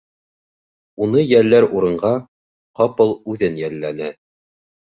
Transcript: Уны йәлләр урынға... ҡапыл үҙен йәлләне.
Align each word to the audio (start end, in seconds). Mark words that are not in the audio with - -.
Уны 1.07 1.21
йәлләр 1.25 1.69
урынға... 1.81 2.13
ҡапыл 2.81 3.15
үҙен 3.35 3.63
йәлләне. 3.63 4.13